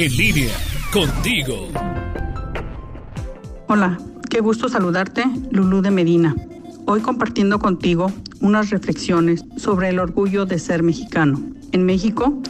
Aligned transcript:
En 0.00 0.16
línea, 0.16 0.54
contigo. 0.92 1.66
Hola, 3.66 3.98
qué 4.30 4.38
gusto 4.38 4.68
saludarte, 4.68 5.24
Lulú 5.50 5.82
de 5.82 5.90
Medina. 5.90 6.36
Hoy 6.86 7.00
compartiendo 7.00 7.58
contigo 7.58 8.12
unas 8.40 8.70
reflexiones 8.70 9.44
sobre 9.56 9.88
el 9.88 9.98
orgullo 9.98 10.46
de 10.46 10.60
ser 10.60 10.84
mexicano. 10.84 11.42
En 11.72 11.84
México, 11.84 12.40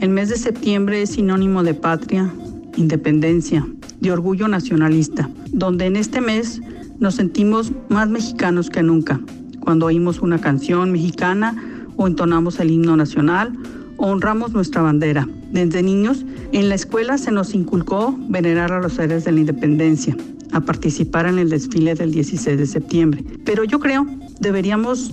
el 0.00 0.10
mes 0.10 0.28
de 0.28 0.36
septiembre 0.36 1.00
es 1.00 1.12
sinónimo 1.12 1.62
de 1.62 1.72
patria, 1.72 2.30
independencia, 2.76 3.66
de 4.00 4.12
orgullo 4.12 4.46
nacionalista, 4.46 5.30
donde 5.46 5.86
en 5.86 5.96
este 5.96 6.20
mes 6.20 6.60
nos 6.98 7.14
sentimos 7.14 7.72
más 7.88 8.10
mexicanos 8.10 8.68
que 8.68 8.82
nunca, 8.82 9.22
cuando 9.60 9.86
oímos 9.86 10.20
una 10.20 10.38
canción 10.38 10.92
mexicana 10.92 11.69
o 12.00 12.06
entonamos 12.06 12.58
el 12.60 12.70
himno 12.70 12.96
nacional 12.96 13.52
o 13.98 14.06
honramos 14.06 14.52
nuestra 14.52 14.80
bandera. 14.80 15.28
Desde 15.52 15.82
niños, 15.82 16.24
en 16.50 16.70
la 16.70 16.74
escuela 16.74 17.18
se 17.18 17.30
nos 17.30 17.52
inculcó 17.52 18.18
venerar 18.18 18.72
a 18.72 18.80
los 18.80 18.98
héroes 18.98 19.26
de 19.26 19.32
la 19.32 19.40
independencia, 19.40 20.16
a 20.52 20.62
participar 20.62 21.26
en 21.26 21.38
el 21.38 21.50
desfile 21.50 21.94
del 21.94 22.10
16 22.10 22.56
de 22.56 22.66
septiembre. 22.66 23.22
Pero 23.44 23.64
yo 23.64 23.80
creo 23.80 24.06
deberíamos 24.40 25.12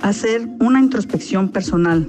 hacer 0.00 0.46
una 0.60 0.78
introspección 0.78 1.48
personal 1.48 2.06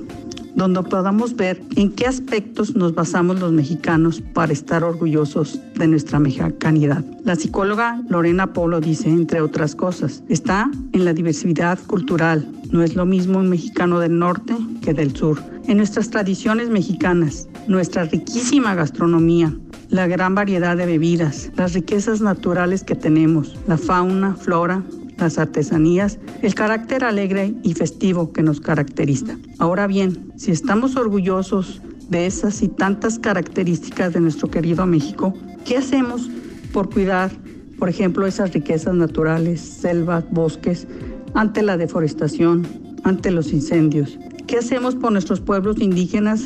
donde 0.57 0.81
podamos 0.81 1.35
ver 1.35 1.61
en 1.75 1.91
qué 1.91 2.07
aspectos 2.07 2.75
nos 2.75 2.95
basamos 2.95 3.39
los 3.39 3.51
mexicanos 3.51 4.21
para 4.33 4.51
estar 4.51 4.83
orgullosos 4.83 5.59
de 5.75 5.87
nuestra 5.87 6.17
mexicanidad. 6.17 7.05
La 7.23 7.35
psicóloga 7.35 8.01
Lorena 8.09 8.53
Polo 8.53 8.81
dice, 8.81 9.07
entre 9.07 9.39
otras 9.41 9.75
cosas, 9.75 10.23
está 10.29 10.69
en 10.93 11.05
la 11.05 11.13
diversidad 11.13 11.77
cultural. 11.85 12.51
No 12.71 12.81
es 12.81 12.95
lo 12.95 13.05
mismo 13.05 13.37
un 13.37 13.49
mexicano 13.49 13.99
del 13.99 14.17
norte 14.17 14.57
que 14.81 14.95
del 14.95 15.15
sur. 15.15 15.39
En 15.67 15.77
nuestras 15.77 16.09
tradiciones 16.09 16.69
mexicanas, 16.69 17.47
nuestra 17.67 18.05
riquísima 18.05 18.73
gastronomía, 18.73 19.55
la 19.89 20.07
gran 20.07 20.33
variedad 20.33 20.75
de 20.75 20.87
bebidas, 20.87 21.51
las 21.55 21.73
riquezas 21.73 22.19
naturales 22.19 22.83
que 22.83 22.95
tenemos, 22.95 23.55
la 23.67 23.77
fauna, 23.77 24.35
flora, 24.35 24.81
las 25.17 25.37
artesanías, 25.37 26.19
el 26.41 26.53
carácter 26.53 27.03
alegre 27.03 27.53
y 27.63 27.73
festivo 27.73 28.31
que 28.31 28.43
nos 28.43 28.61
caracteriza. 28.61 29.37
Ahora 29.57 29.87
bien, 29.87 30.31
si 30.35 30.51
estamos 30.51 30.95
orgullosos 30.95 31.81
de 32.09 32.25
esas 32.25 32.61
y 32.61 32.67
tantas 32.67 33.19
características 33.19 34.13
de 34.13 34.19
nuestro 34.19 34.49
querido 34.49 34.85
México, 34.85 35.33
¿qué 35.65 35.77
hacemos 35.77 36.29
por 36.71 36.89
cuidar, 36.89 37.31
por 37.79 37.89
ejemplo, 37.89 38.25
esas 38.25 38.53
riquezas 38.53 38.93
naturales, 38.93 39.59
selvas, 39.59 40.23
bosques, 40.31 40.87
ante 41.33 41.61
la 41.61 41.77
deforestación, 41.77 42.67
ante 43.03 43.31
los 43.31 43.51
incendios? 43.51 44.17
¿Qué 44.45 44.57
hacemos 44.57 44.95
por 44.95 45.11
nuestros 45.11 45.41
pueblos 45.41 45.79
indígenas 45.79 46.43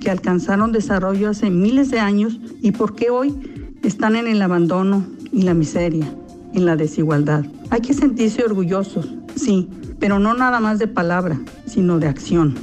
que 0.00 0.10
alcanzaron 0.10 0.72
desarrollo 0.72 1.28
hace 1.28 1.50
miles 1.50 1.90
de 1.90 2.00
años 2.00 2.40
y 2.62 2.72
por 2.72 2.94
qué 2.94 3.10
hoy 3.10 3.34
están 3.82 4.16
en 4.16 4.26
el 4.26 4.40
abandono 4.40 5.04
y 5.32 5.42
la 5.42 5.54
miseria? 5.54 6.06
En 6.54 6.66
la 6.66 6.76
desigualdad. 6.76 7.44
Hay 7.70 7.80
que 7.80 7.94
sentirse 7.94 8.44
orgullosos, 8.44 9.08
sí, 9.34 9.68
pero 9.98 10.18
no 10.18 10.34
nada 10.34 10.60
más 10.60 10.78
de 10.78 10.88
palabra, 10.88 11.40
sino 11.66 11.98
de 11.98 12.08
acción. 12.08 12.54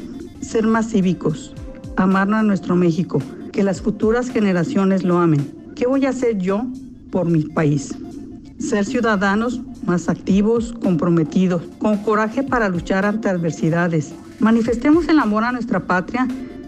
Ser 0.41 0.67
más 0.67 0.89
cívicos, 0.89 1.53
amar 1.95 2.33
a 2.33 2.43
nuestro 2.43 2.75
México, 2.75 3.21
que 3.51 3.63
las 3.63 3.81
futuras 3.81 4.29
generaciones 4.29 5.03
lo 5.03 5.17
amen. 5.17 5.51
¿Qué 5.75 5.87
voy 5.87 6.05
a 6.05 6.09
hacer 6.09 6.37
yo 6.37 6.65
por 7.11 7.29
mi 7.29 7.43
país? 7.43 7.95
Ser 8.57 8.85
ciudadanos 8.85 9.61
más 9.85 10.09
activos, 10.09 10.73
comprometidos, 10.83 11.61
con 11.79 11.97
coraje 11.97 12.43
para 12.43 12.69
luchar 12.69 13.05
ante 13.05 13.29
adversidades. 13.29 14.13
Manifestemos 14.39 15.07
el 15.07 15.19
amor 15.19 15.43
a 15.43 15.51
nuestra 15.51 15.87
patria 15.87 16.27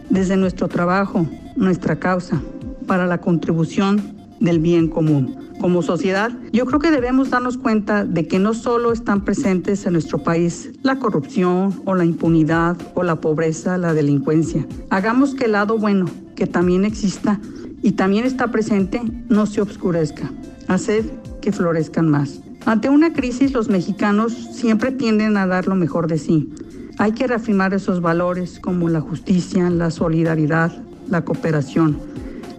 desde 0.10 0.38
nuestro 0.38 0.68
trabajo, 0.68 1.28
nuestra 1.56 1.98
causa, 1.98 2.42
para 2.88 3.06
la 3.06 3.20
contribución 3.20 4.02
del 4.40 4.60
bien 4.60 4.88
común 4.88 5.51
como 5.62 5.84
sociedad, 5.84 6.32
yo 6.52 6.66
creo 6.66 6.80
que 6.80 6.90
debemos 6.90 7.30
darnos 7.30 7.58
cuenta 7.58 8.04
de 8.04 8.28
que 8.28 8.40
no 8.40 8.56
solo 8.56 8.92
están 8.92 9.24
presentes 9.24 9.86
en 9.86 9.94
nuestro 9.94 10.18
país 10.18 10.72
la 10.82 10.98
corrupción 10.98 11.82
o 11.86 11.94
la 11.94 12.04
impunidad 12.04 12.76
o 12.96 13.04
la 13.04 13.22
pobreza, 13.22 13.78
la 13.78 13.94
delincuencia. 13.94 14.66
Hagamos 14.90 15.36
que 15.36 15.46
el 15.46 15.52
lado 15.52 15.78
bueno, 15.78 16.08
que 16.36 16.48
también 16.48 16.84
exista 16.84 17.40
y 17.84 17.92
también 17.92 18.26
está 18.26 18.48
presente, 18.48 19.04
no 19.30 19.46
se 19.46 19.62
obscurezca. 19.62 20.32
Haced 20.68 21.06
que 21.42 21.52
florezcan 21.52 22.10
más. 22.10 22.42
Ante 22.66 22.90
una 22.90 23.14
crisis, 23.14 23.54
los 23.54 23.70
mexicanos 23.70 24.34
siempre 24.34 24.92
tienden 24.92 25.38
a 25.38 25.46
dar 25.46 25.68
lo 25.68 25.76
mejor 25.76 26.08
de 26.08 26.18
sí. 26.18 26.52
Hay 26.98 27.12
que 27.12 27.28
reafirmar 27.28 27.76
esos 27.76 28.02
valores 28.02 28.60
como 28.60 28.90
la 28.90 29.02
justicia, 29.02 29.70
la 29.70 29.92
solidaridad, 29.92 30.72
la 31.08 31.24
cooperación. 31.24 32.00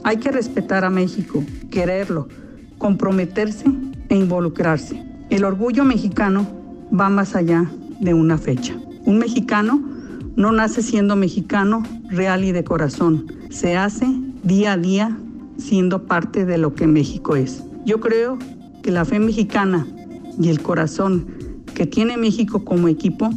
Hay 0.04 0.18
que 0.18 0.30
respetar 0.30 0.84
a 0.84 0.90
México, 0.90 1.44
quererlo, 1.70 2.28
comprometerse 2.82 3.64
e 4.08 4.16
involucrarse. 4.16 5.00
El 5.30 5.44
orgullo 5.44 5.84
mexicano 5.84 6.44
va 6.92 7.08
más 7.08 7.36
allá 7.36 7.70
de 8.00 8.12
una 8.12 8.38
fecha. 8.38 8.74
Un 9.04 9.18
mexicano 9.18 9.80
no 10.34 10.50
nace 10.50 10.82
siendo 10.82 11.14
mexicano 11.14 11.84
real 12.10 12.42
y 12.42 12.50
de 12.50 12.64
corazón, 12.64 13.32
se 13.50 13.76
hace 13.76 14.06
día 14.42 14.72
a 14.72 14.76
día 14.76 15.16
siendo 15.58 16.06
parte 16.06 16.44
de 16.44 16.58
lo 16.58 16.74
que 16.74 16.88
México 16.88 17.36
es. 17.36 17.62
Yo 17.86 18.00
creo 18.00 18.36
que 18.82 18.90
la 18.90 19.04
fe 19.04 19.20
mexicana 19.20 19.86
y 20.40 20.48
el 20.48 20.60
corazón 20.60 21.28
que 21.76 21.86
tiene 21.86 22.16
México 22.16 22.64
como 22.64 22.88
equipo 22.88 23.30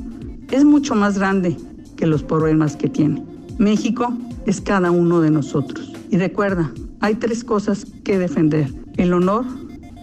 es 0.50 0.66
mucho 0.66 0.96
más 0.96 1.20
grande 1.20 1.56
que 1.96 2.08
los 2.08 2.24
problemas 2.24 2.76
que 2.76 2.90
tiene. 2.90 3.24
México 3.60 4.12
es 4.48 4.60
cada 4.60 4.90
uno 4.90 5.22
de 5.22 5.30
nosotros. 5.30 5.94
Y 6.10 6.18
recuerda, 6.18 6.72
hay 7.00 7.14
tres 7.14 7.44
cosas 7.44 7.86
que 8.04 8.18
defender 8.18 8.85
el 8.98 9.14
honor, 9.14 9.46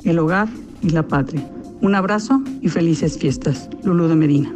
el 0.04 0.19
hogar 0.19 0.48
y 0.82 0.91
la 0.91 1.03
patria. 1.03 1.47
Un 1.80 1.94
abrazo 1.94 2.42
y 2.60 2.69
felices 2.69 3.19
fiestas. 3.19 3.69
Lulú 3.82 4.08
de 4.08 4.14
Medina. 4.14 4.54